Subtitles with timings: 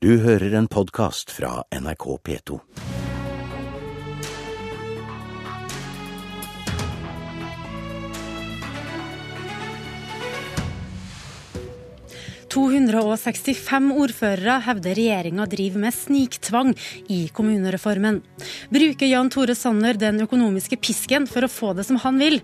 [0.00, 2.54] Du hører en podkast fra NRK P2.
[12.48, 16.72] «265 ordførere hevder regjeringa driver med sniktvang
[17.12, 18.22] i kommunereformen.
[18.72, 22.40] Bruker Jan Tore Sanner den økonomiske pisken for å få det som han vil?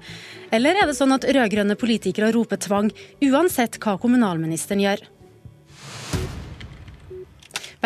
[0.52, 2.92] Eller er det sånn at rød-grønne politikere roper tvang
[3.24, 5.08] uansett hva kommunalministeren gjør?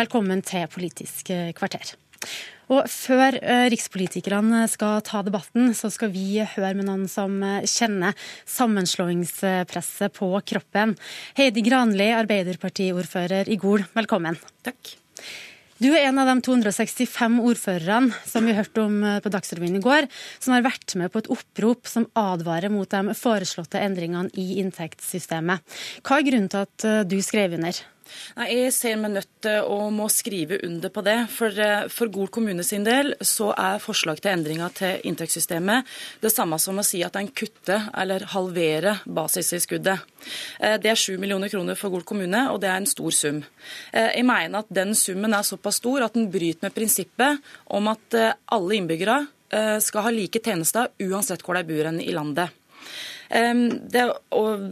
[0.01, 1.91] Velkommen til Politisk kvarter.
[2.71, 7.67] Og Før eh, rikspolitikerne skal ta debatten, så skal vi høre med noen som eh,
[7.67, 8.15] kjenner
[8.49, 10.95] sammenslåingspresset på kroppen.
[11.37, 14.39] Heidi Granli, Arbeiderpartiordfører i Gol, velkommen.
[14.65, 14.95] Takk.
[15.81, 19.85] Du er en av de 265 ordførerne som vi hørte om eh, på Dagsrevyen i
[19.85, 20.07] går,
[20.39, 25.81] som har vært med på et opprop som advarer mot de foreslåtte endringene i inntektssystemet.
[26.01, 27.83] Hva er grunnen til at du skrev under?
[28.37, 31.17] Nei, Jeg ser meg nødt til å må skrive under på det.
[31.33, 35.87] For, eh, for Gol kommune sin del så er forslag til endringer til inntektssystemet
[36.21, 39.99] det samme som å si at en kutter eller halverer basistilskuddet.
[40.59, 43.43] Eh, det er 7 millioner kroner for Gol kommune, og det er en stor sum.
[43.93, 47.87] Eh, jeg mener at den summen er såpass stor at den bryter med prinsippet om
[47.87, 49.27] at alle innbyggere
[49.83, 52.60] skal ha like tjenester uansett hvor de bor i landet.
[53.31, 54.01] Det,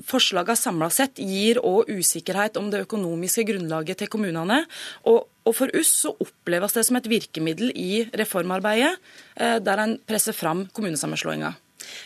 [0.10, 4.66] Forslagene samla sett gir òg usikkerhet om det økonomiske grunnlaget til kommunene.
[5.08, 8.94] og og For oss så oppleves det som et virkemiddel i reformarbeidet,
[9.36, 11.56] eh, der en presser fram kommunesammenslåinga.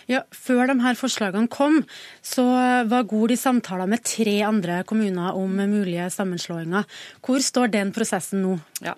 [0.10, 1.82] Ja, Før de her forslagene kom,
[2.24, 2.44] så
[2.90, 6.86] var Gol i samtaler med tre andre kommuner om mulige sammenslåinger.
[7.24, 8.58] Hvor står den prosessen nå?
[8.84, 8.96] Ja,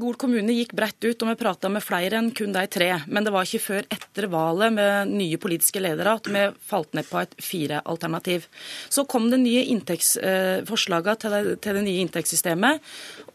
[0.00, 2.90] Gol kommune gikk bredt ut, og vi prata med flere enn kun de tre.
[3.06, 7.08] Men det var ikke før etter valget med nye politiske ledere at vi falt ned
[7.10, 8.48] på et fire-alternativ.
[8.90, 12.82] Så kom det nye inntektsforslagene til, det, til det nye inntektssystemet,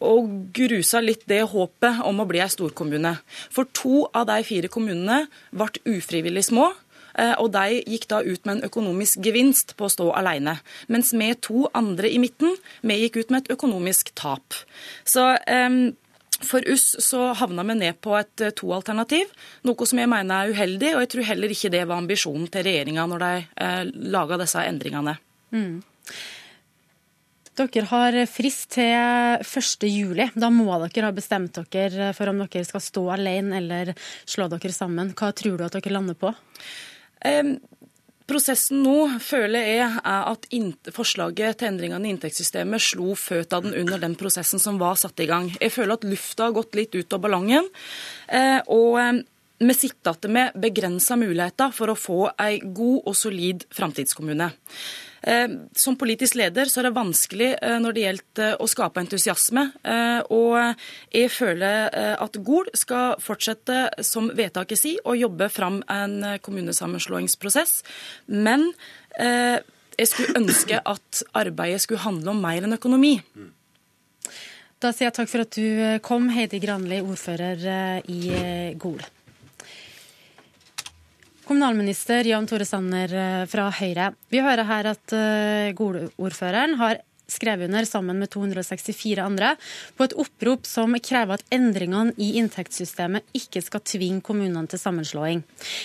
[0.04, 3.16] og grusa litt det håpet om å bli ei storkommune.
[3.50, 5.24] For to av de fire kommunene
[5.56, 6.70] ble ufrivillig små.
[7.18, 10.58] Eh, og de gikk da ut med en økonomisk gevinst på å stå alene.
[10.92, 14.56] Mens vi to andre i midten, vi gikk ut med et økonomisk tap.
[15.04, 15.24] Så
[16.44, 19.30] for oss så havna vi ned på et eh, to-alternativ,
[19.64, 20.94] noe som jeg mener er uheldig.
[20.94, 23.30] Og jeg tror heller ikke det var ambisjonen til regjeringa når de
[23.66, 25.16] eh, laga disse endringene.
[25.56, 25.78] Mm.
[27.56, 29.86] Dere har frist til 1.
[29.88, 30.26] juli.
[30.36, 33.94] Da må dere ha bestemt dere for om dere skal stå alene eller
[34.28, 35.14] slå dere sammen.
[35.16, 36.34] Hva tror du at dere lander på?
[38.26, 40.48] Prosessen nå føler jeg er at
[40.94, 45.52] forslaget til endringene i inntektssystemet slo føttene under den prosessen som var satt i gang.
[45.60, 47.70] Jeg føler at lufta har gått litt ut av ballongen.
[48.26, 49.22] Eh, og
[49.62, 54.50] vi sitter igjen med begrensa muligheter for å få en god og solid framtidskommune.
[55.26, 59.02] Eh, som politisk leder så er det vanskelig eh, når det gjelder eh, å skape
[59.02, 59.64] entusiasme.
[60.34, 60.54] Og
[61.14, 61.90] jeg føler
[62.22, 67.78] at Gol skal fortsette, som vedtaket sier, å jobbe fram en kommunesammenslåingsprosess.
[68.32, 68.66] Men
[69.16, 73.14] jeg skulle ønske at arbeidet skulle handle om mer enn økonomi.
[74.82, 79.04] Da sier jeg takk for at du kom, Heidi Granli, ordfører i Gol.
[81.46, 84.10] Kommunalminister Jan Tore Sanner eh, fra Høyre.
[84.34, 86.98] Vi hører her at uh, Gol-ordføreren har
[87.30, 89.52] skrevet under sammen med 264 andre
[89.94, 95.44] på et opprop som krever at endringene i inntektssystemet ikke skal tvinge kommunene til sammenslåing.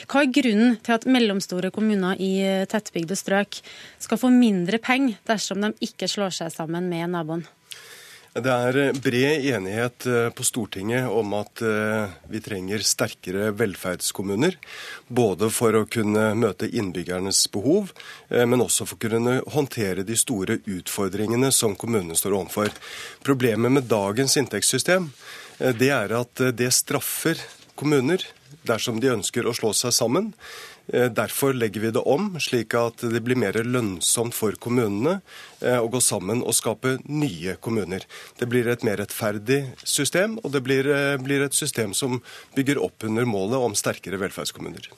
[0.10, 3.62] Hva er grunnen til at mellomstore kommuner i eh, tettbygde strøk
[4.02, 7.46] skal få mindre penger dersom de ikke slår seg sammen med naboen?
[8.32, 14.56] Det er eh, bred enighet eh, på Stortinget om at eh, vi trenger sterkere velferdskommuner.
[15.12, 17.92] Både for å kunne møte innbyggernes behov,
[18.32, 22.72] men også for å kunne håndtere de store utfordringene som kommunene står overfor.
[23.28, 25.10] Problemet med dagens inntektssystem
[25.76, 27.42] det er at det straffer
[27.76, 28.24] kommuner
[28.68, 30.32] dersom de ønsker å slå seg sammen.
[30.88, 35.20] Derfor legger vi det om, slik at det blir mer lønnsomt for kommunene
[35.62, 38.06] å gå sammen og skape nye kommuner.
[38.40, 42.22] Det blir et mer rettferdig system, og det blir, eh, blir et system som
[42.56, 44.90] bygger opp under målet om sterkere velferdskommuner.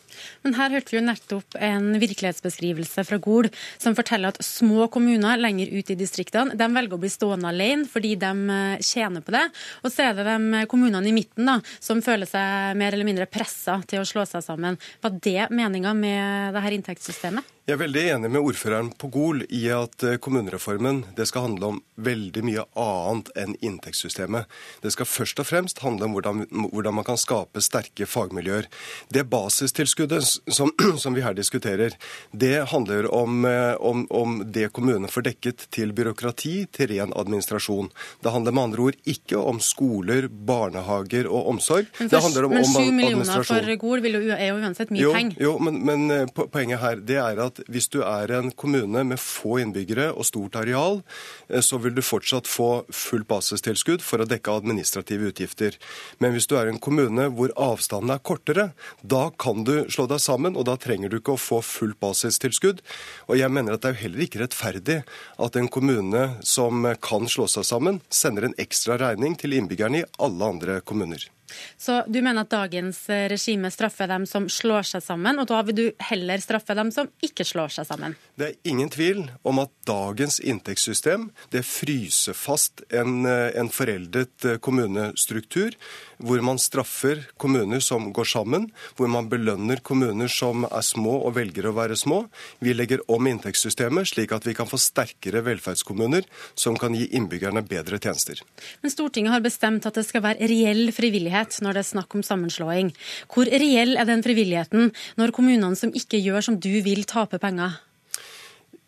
[0.43, 5.41] Men her hørte vi jo nettopp en virkelighetsbeskrivelse fra Gol som forteller at små kommuner
[5.41, 9.35] lenger ut i distriktene de velger å bli stående alene fordi de eh, tjener på
[9.35, 9.45] det.
[9.83, 13.29] Og så er det de kommunene i midten da, som føler seg mer eller mindre
[13.29, 14.79] pressa til å slå seg sammen.
[15.03, 17.49] Var det meninga med dette inntektssystemet?
[17.63, 21.67] Jeg er veldig enig med ordføreren på Gol i at eh, kommunereformen det skal handle
[21.71, 24.49] om veldig mye annet enn inntektssystemet.
[24.83, 26.41] Det skal først og fremst handle om hvordan,
[26.73, 28.67] hvordan man kan skape sterke fagmiljøer.
[29.15, 30.73] Det basistilskuddet som,
[31.05, 31.95] som vi her diskuterer,
[32.35, 37.93] det handler om, eh, om, om det kommunene får dekket til byråkrati, til ren administrasjon.
[38.27, 41.87] Det handler med andre ord ikke om skoler, barnehager og omsorg.
[42.01, 44.91] Men, det handler om, men om 7 millioner for Gol vil jo, er jo uansett
[44.91, 45.41] mye penger.
[45.47, 49.21] jo men, men eh, poenget her det er at hvis du er en kommune med
[49.21, 51.01] få innbyggere og stort areal,
[51.49, 55.77] eh, så vil du fortsatt få fullt basistilskudd for å dekke administrative utgifter.
[56.19, 58.71] Men hvis du er en kommune hvor avstanden er kortere,
[59.01, 62.81] da kan du slå deg sammen, og da trenger du ikke å få fullt basistilskudd.
[63.29, 64.99] Og jeg mener at det er jo heller ikke rettferdig
[65.47, 70.09] at en kommune som kan slå seg sammen, sender en ekstra regning til innbyggerne i
[70.23, 71.29] alle andre kommuner.
[71.77, 75.61] Så du mener at dagens eh, regime straffer dem som slår seg sammen, og da
[75.67, 78.17] vil du heller straffe dem som ikke slår seg sammen?
[78.39, 84.45] Det er ingen tvil om at dagens inntektssystem det fryser fast en, eh, en foreldet
[84.45, 85.75] eh, kommunestruktur,
[86.23, 91.35] hvor man straffer kommuner som går sammen, hvor man belønner kommuner som er små og
[91.35, 92.23] velger å være små.
[92.63, 96.23] Vi legger om inntektssystemet slik at vi kan få sterkere velferdskommuner
[96.55, 98.39] som kan gi innbyggerne bedre tjenester.
[98.81, 102.23] Men Stortinget har bestemt at det skal være reell frivillighet når det er snakk om
[102.23, 102.93] sammenslåing.
[103.33, 107.79] Hvor reell er den frivilligheten når kommunene som ikke gjør som du vil, taper penger?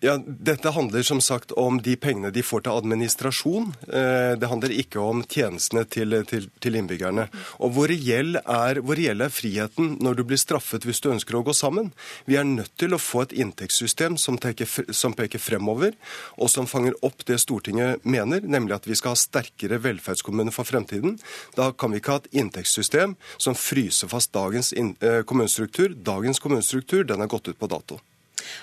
[0.06, 3.72] Ja, Dette handler som sagt om de pengene de får til administrasjon.
[3.90, 7.26] Eh, Det handler ikke om tjenestene til, til, til innbyggerne.
[7.58, 11.40] Og hvor reell, er, hvor reell er friheten når du blir straffet hvis du ønsker
[11.40, 11.90] å gå sammen?
[12.30, 15.98] Vi er nødt til å få et inntektssystem som, teker, som peker fremover,
[16.38, 20.70] og som fanger opp det Stortinget mener, nemlig at vi skal ha sterkere velferdskommuner for
[20.70, 21.18] fremtiden.
[21.58, 25.98] Da kan vi ikke ha et inntektssystem som fryser fast dagens eh, kommunestruktur.
[25.98, 28.06] Dagens kommunestruktur den er gått ut på dato.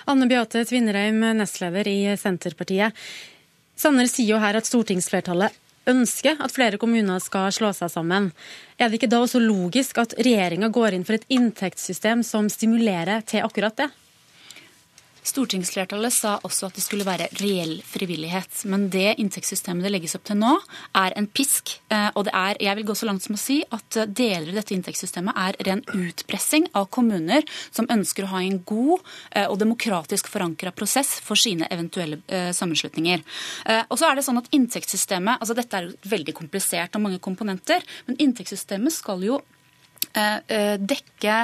[0.09, 2.93] Anne Beate Tvinnereim, nestleder i Senterpartiet.
[3.79, 5.59] Sanner sier jo her at stortingsflertallet
[5.89, 8.29] ønsker at flere kommuner skal slå seg sammen.
[8.77, 13.25] Er det ikke da også logisk at regjeringa går inn for et inntektssystem som stimulerer
[13.27, 13.89] til akkurat det?
[15.23, 18.63] Stortingsflertallet sa også at det skulle være reell frivillighet.
[18.69, 20.51] Men det inntektssystemet det legges opp til nå,
[20.99, 21.79] er en pisk.
[21.89, 24.51] eh, Og det er, jeg vil gå så langt som å si at eh, deler
[24.51, 28.99] av dette inntektssystemet er ren utpressing av kommuner som ønsker å ha en god
[29.31, 32.21] eh, og demokratisk forankra prosess for sine eventuelle
[32.53, 33.21] sammenslutninger.
[33.89, 37.83] Og så er det sånn at inntektssystemet altså Dette er veldig komplisert og mange komponenter,
[38.07, 39.39] men inntektssystemet skal jo
[40.13, 41.35] dekke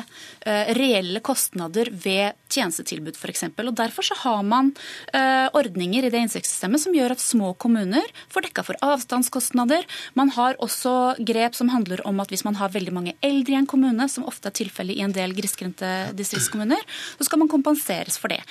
[0.45, 3.17] eh, reelle kostnader ved tjenestetilbud.
[3.17, 4.73] Og Derfor så har man
[5.13, 9.85] eh, ordninger i det inntektssystemet som gjør at små kommuner får dekka for avstandskostnader.
[10.13, 13.59] Man har også grep som handler om at hvis man har veldig mange eldre i
[13.59, 16.81] en kommune, som ofte er tilfellet i en del grisgrendte distriktskommuner,
[17.17, 18.43] så skal man kompenseres for det.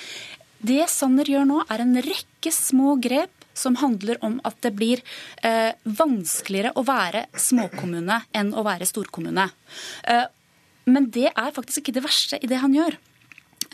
[0.58, 5.02] Det Sanner gjør nå, er en rekke små grep som handler om at det blir
[5.46, 9.48] eh, vanskeligere å være småkommune enn å være storkommune.
[10.08, 10.26] Eh,
[10.88, 12.96] men det er faktisk ikke det verste i det han gjør.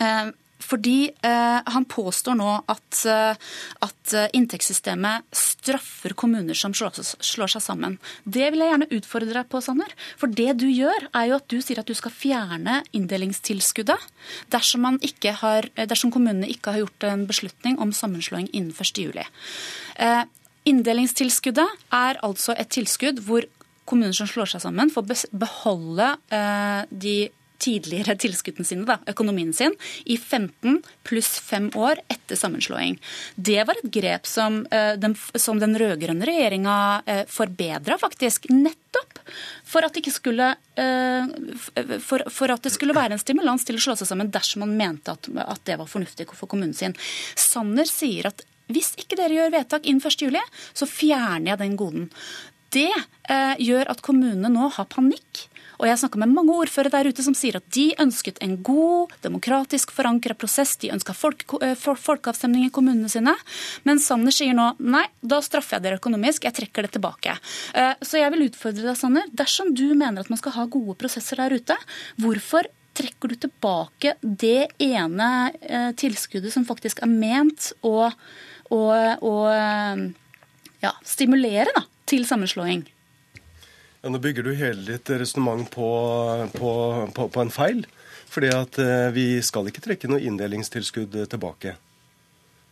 [0.00, 0.32] Eh,
[0.64, 3.54] fordi eh, han påstår nå at, eh,
[3.84, 5.28] at inntektssystemet
[5.64, 7.96] straffer kommuner som slår, seg sammen.
[8.25, 9.90] Det vil jeg gjerne utfordre deg på, Sanner.
[10.20, 14.08] For det du gjør, er jo at du sier at du skal fjerne inndelingstilskuddet
[14.52, 14.88] dersom,
[15.40, 19.02] har, dersom kommunene ikke har gjort en beslutning om sammenslåing innen 1.
[19.06, 19.25] juli.
[19.96, 20.25] Eh,
[20.69, 23.46] inndelingstilskuddet er altså et tilskudd hvor
[23.88, 27.17] kommuner som slår seg sammen, får beholde eh, de
[27.62, 29.74] tidligere tilskuddene sine, da, økonomien sin,
[30.04, 32.98] i 15 pluss 5 år etter sammenslåing.
[33.36, 38.48] Det var et grep som eh, den, som den rød-grønne regjeringa eh, forbedra, faktisk.
[38.52, 39.20] Nettopp
[39.64, 40.50] for at, det skulle,
[40.81, 44.67] eh, for, for at det skulle være en stimulans til å slå seg sammen dersom
[44.67, 46.96] man mente at, at det var fornuftig for kommunen sin.
[47.38, 50.22] Sanner sier at hvis ikke dere gjør vedtak innen 1.
[50.24, 50.40] juli,
[50.72, 52.06] så fjerner jeg den goden.
[52.74, 55.44] Det eh, gjør at kommunene nå har panikk.
[55.81, 59.14] Og jeg snakker med mange ordførere der ute som sier at de ønsket en god,
[59.24, 60.76] demokratisk forankra prosess.
[60.81, 63.34] De ønska folk, eh, folkeavstemning i kommunene sine.
[63.84, 66.44] Men Sanner sier nå nei, da straffer jeg dere økonomisk.
[66.44, 67.38] Jeg trekker det tilbake.
[67.74, 69.28] Eh, Så jeg vil utfordre deg, Sanner.
[69.32, 71.76] Dersom du mener at man skal ha gode prosesser der ute,
[72.20, 78.10] hvorfor trekker du tilbake det ene eh, tilskuddet som faktisk er ment å,
[78.70, 78.81] å,
[79.19, 79.34] å
[80.84, 82.84] ja, stimulere da, til sammenslåing?
[84.05, 85.87] Ja, nå bygger du hele ditt resonnement på,
[86.53, 86.70] på,
[87.17, 87.87] på, på en feil.
[88.29, 91.73] Fordi at eh, vi skal ikke trekke noe inndelingstilskudd tilbake.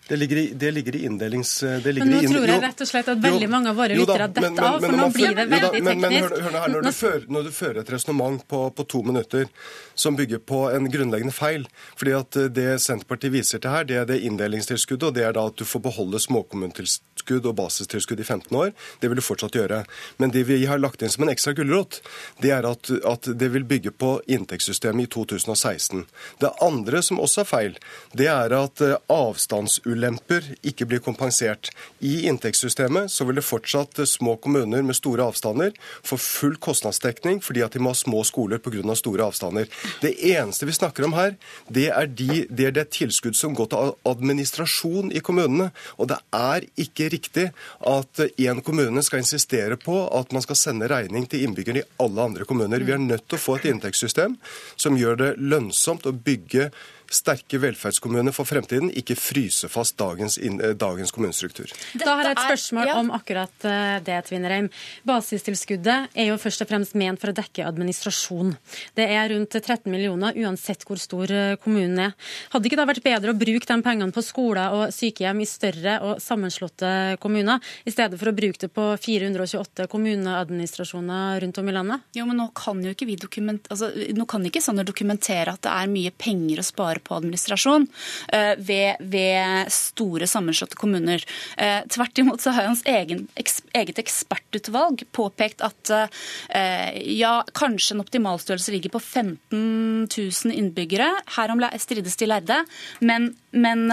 [0.09, 1.61] Det ligger i, det ligger i inndelings...
[1.61, 3.95] Det ligger men nå i, tror jeg rett og slett at veldig mange av våre
[3.95, 6.01] lyttere har dette av, for nå blir det veldig teknisk.
[6.03, 9.03] Men, hør, hør her, når, du fører, når, du fører, et resonnement på, på, to
[9.07, 9.47] minutter
[9.95, 11.69] som bygger på en grunnleggende feil
[12.01, 15.47] fordi at Det Senterpartiet viser til her, det er det inndelingstilskuddet, og det er da
[15.53, 18.75] at du får beholde småkommunetilskudd og basistilskudd i 15 år.
[18.99, 19.85] Det vil du fortsatt gjøre.
[20.19, 22.01] Men det vi har lagt inn som en ekstra gulrot,
[22.43, 26.05] det er at, at det vil bygge på inntektssystemet i 2016.
[26.43, 27.81] Det andre som også er feil,
[28.19, 31.71] det er at eh, avstandsulemper ulemper ikke blir kompensert.
[32.01, 35.73] I inntektssystemet så vil det fortsatt eh, små kommuner med store avstander
[36.07, 38.83] få full kostnadsdekning fordi at de må ha små skoler pga.
[38.99, 39.69] store avstander.
[40.03, 41.37] Det eneste vi snakker om her,
[41.69, 45.71] det er, de, det det tilskudd som går til administrasjon i kommunene.
[45.99, 47.49] Og det er ikke riktig
[47.81, 52.29] at én kommune skal insistere på at man skal sende regning til innbyggerne i alle
[52.29, 52.85] andre kommuner.
[52.85, 54.39] Vi er nødt til å få et inntektssystem
[54.77, 56.71] som gjør det lønnsomt å bygge
[57.13, 61.71] sterke velferdskommuner for fremtiden, ikke fryse fast dagens, eh, dagens kommunestruktur.
[61.99, 64.71] Da har jeg et spørsmål om akkurat eh, det, Tvinnereim.
[65.09, 68.55] Basistilskuddet er jo først og fremst ment for å dekke administrasjon.
[68.97, 72.17] Det er rundt 13 millioner uansett hvor stor eh, kommunen er.
[72.55, 75.99] Hadde ikke det vært bedre å bruke de pengene på skoler og sykehjem i større
[76.07, 81.77] og sammenslåtte kommuner, i stedet for å bruke det på 428 kommuneadministrasjoner rundt om i
[81.77, 82.09] landet?
[82.17, 83.69] Jo, men nå kan jo ikke vi dokument...
[83.73, 87.87] Altså, nå kan ikke Sanner dokumentere at det er mye penger å spare på administrasjon
[88.33, 91.25] eh, ved, ved store sammenslåtte kommuner.
[91.57, 98.05] Eh, tvert imot så har hans egen, eget ekspertutvalg påpekt at eh, ja, kanskje en
[98.05, 101.11] optimalstørrelse ligger på 15 000 innbyggere.
[101.37, 102.63] Herom strides de lærde.
[103.01, 103.89] Men, men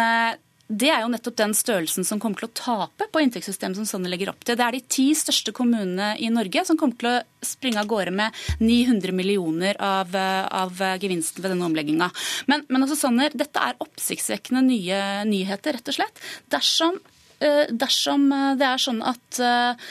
[0.69, 4.11] det er jo nettopp den størrelsen som kommer til å tape på inntektssystemet som Sanner
[4.13, 4.57] legger opp til.
[4.59, 8.13] Det er de ti største kommunene i Norge som kommer til å springe av gårde
[8.13, 12.11] med 900 millioner av, av gevinsten ved denne omlegginga.
[12.51, 16.21] Men, men altså, Sanner, dette er oppsiktsvekkende nye nyheter, rett og slett.
[16.53, 17.01] Dersom
[17.41, 19.89] eh, Dersom det er sånn at uh,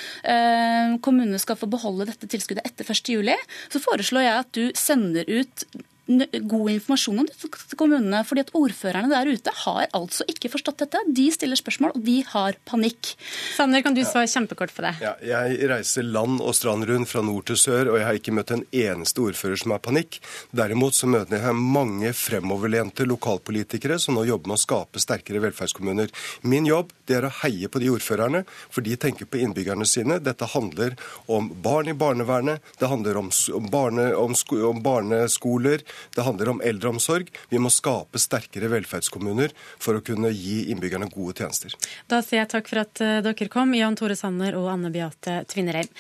[1.03, 3.35] kommunene skal få beholde dette tilskuddet etter 1.7,
[3.75, 5.67] så foreslår jeg at du sender ut
[6.09, 8.23] god informasjon om dette til kommunene.
[8.25, 11.03] fordi at Ordførerne der ute har altså ikke forstått dette.
[11.15, 13.15] De stiller spørsmål, og de har panikk.
[13.57, 14.95] Sander, kan du svare kjempekort for det?
[15.05, 18.37] Ja, jeg reiser land og strand rundt fra nord til sør, og jeg har ikke
[18.37, 20.21] møtt en eneste ordfører som har panikk.
[20.57, 26.13] Derimot så møter jeg mange fremoverlente lokalpolitikere som nå jobber med å skape sterkere velferdskommuner.
[26.49, 30.19] Min jobb det er å heie på de ordførerne, for de tenker på innbyggerne sine.
[30.25, 30.97] Dette handler
[31.27, 33.31] om barn i barnevernet, det handler om,
[33.73, 35.85] barne, om, sko, om barneskoler,
[36.15, 37.31] det handler om eldreomsorg.
[37.51, 41.75] Vi må skape sterkere velferdskommuner for å kunne gi innbyggerne gode tjenester.
[42.11, 45.43] Da sier jeg takk for at eh, dere kom, Jan Tore Sanner og Anne Beate
[45.51, 45.91] Tvinnereim.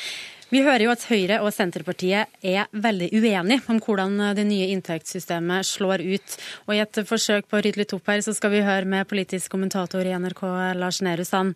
[0.49, 5.67] Vi hører jo at Høyre og Senterpartiet er veldig uenige om hvordan det nye inntektssystemet
[5.69, 6.37] slår ut.
[6.65, 9.05] Og I et forsøk på å rydde litt opp her, så skal vi høre med
[9.11, 10.41] politisk kommentator i NRK,
[10.81, 11.53] Lars Nehru Sand.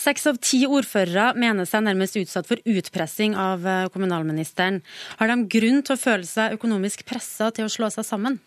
[0.00, 4.80] Seks av ti ordførere mener seg nærmest utsatt for utpressing av kommunalministeren.
[5.20, 8.40] Har de grunn til å føle seg økonomisk pressa til å slå seg sammen?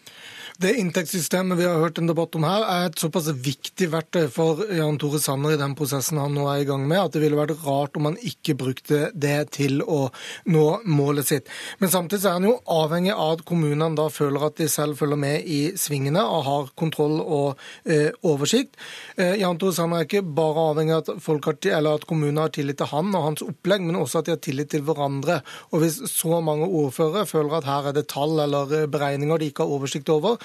[0.62, 4.60] Det inntektssystemet vi har hørt en debatt om her, er et såpass viktig verktøy for
[4.70, 7.40] Jan Tore Sanner i den prosessen han nå er i gang med, at det ville
[7.40, 10.12] vært rart om han ikke brukte det til å
[10.54, 11.50] nå målet sitt.
[11.82, 15.22] Men samtidig er han jo avhengig av at kommunene da føler at de selv følger
[15.24, 18.78] med i svingene og har kontroll og eh, oversikt.
[19.18, 22.46] Eh, Jan Tore Sanner er ikke bare avhengig av at, folk har, eller at kommunene
[22.46, 25.42] har tillit til han og hans opplegg, men også at de har tillit til hverandre.
[25.74, 29.50] Og Hvis så mange ordførere føler at her er det tall eller eh, beregninger de
[29.50, 30.38] ikke har oversikt over,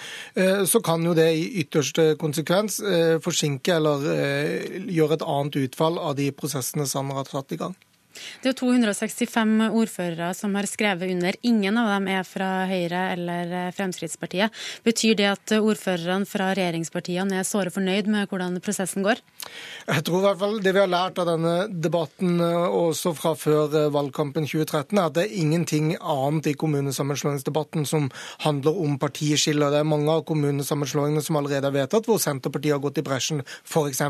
[0.69, 5.99] så kan jo det i ytterste konsekvens eh, forsinke eller eh, gjøre et annet utfall
[6.01, 7.77] av de prosessene Sanner har tatt i gang.
[8.43, 11.39] Det er 265 ordførere som har skrevet under.
[11.43, 14.55] Ingen av dem er fra Høyre eller Fremskrittspartiet.
[14.87, 19.23] Betyr det at ordførerne fra regjeringspartiene er såre fornøyd med hvordan prosessen går?
[19.89, 23.89] Jeg tror i hvert fall det vi har lært av denne debatten også fra før
[23.95, 28.09] valgkampen 2013, er at det er ingenting annet i kommunesammenslåingsdebatten som
[28.45, 29.73] handler om partiskiller.
[29.73, 33.43] Det er mange av kommunesammenslåingene som allerede er vedtatt, hvor Senterpartiet har gått i bresjen,
[33.65, 34.03] f.eks.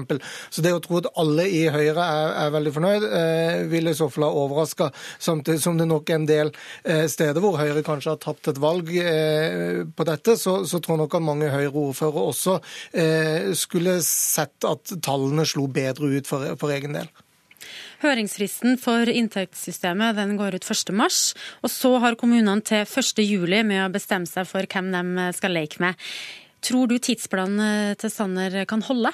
[0.50, 3.64] Så det å tro at alle i Høyre er, er veldig fornøyd, eh,
[3.98, 6.52] vil så fall er overraska, samtidig som det nok er en del
[6.84, 10.96] eh, steder hvor Høyre kanskje har tatt et valg eh, på dette, så, så tror
[10.96, 12.58] jeg nok at mange Høyre-ordførere også
[12.92, 17.10] eh, skulle sett at tallene slo bedre ut for, for egen del.
[17.98, 21.08] Høringsfristen for inntektssystemet den går ut 1.3,
[21.66, 25.82] og så har kommunene til 1.7 med å bestemme seg for hvem de skal leke
[25.82, 25.98] med.
[26.62, 29.10] Tror du tidsplanen til Sanner kan holde?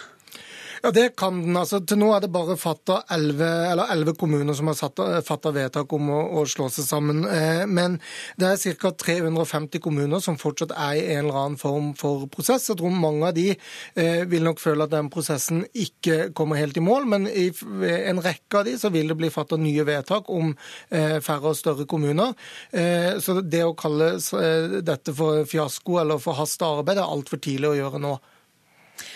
[0.84, 1.56] Ja, det kan den.
[1.56, 4.76] Altså, til nå er det bare fatta elleve kommuner som har
[5.24, 7.22] fatta vedtak om å, å, slå seg sammen.
[7.24, 7.94] Eh, men
[8.36, 8.90] det er ca.
[8.92, 12.68] 350 kommuner som fortsatt er i en eller annen form for prosess.
[12.68, 16.76] Jeg tror mange av de eh, vil nok føle at den prosessen ikke kommer helt
[16.76, 17.46] i mål, men i
[18.10, 21.60] en rekke av de så vil det bli fatta nye vedtak om eh, færre og
[21.62, 22.36] større kommuner.
[22.76, 27.72] Eh, så det å kalle eh, dette for fiasko eller forhasta arbeid er altfor tidlig
[27.72, 28.16] å gjøre nå.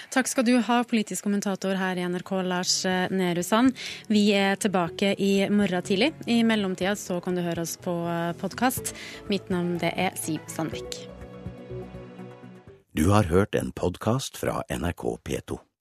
[0.09, 3.77] Takk skal du ha, politisk kommentator her i NRK, Lars eh, Nehru Sand.
[4.09, 6.15] Vi er tilbake i morgen tidlig.
[6.25, 8.95] I mellomtida så kan du høre oss på eh, podkast.
[9.29, 11.03] Mitt navn det er Siv Sandvik.
[12.97, 15.61] Du har hørt en podkast fra NRK P2.